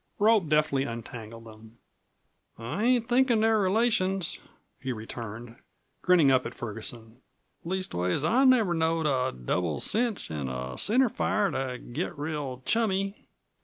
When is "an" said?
10.31-10.49